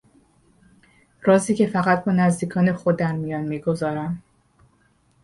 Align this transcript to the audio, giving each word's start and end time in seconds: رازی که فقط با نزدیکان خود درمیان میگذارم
رازی 1.21 1.55
که 1.55 1.67
فقط 1.67 2.03
با 2.05 2.11
نزدیکان 2.11 2.73
خود 2.73 2.95
درمیان 2.99 3.41
میگذارم 3.41 4.23